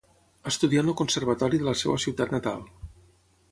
Estudià 0.51 0.83
en 0.85 0.89
el 0.93 0.97
conservatori 1.01 1.61
de 1.63 1.69
la 1.69 1.75
seva 1.83 2.01
ciutat 2.07 2.35
natal. 2.39 2.67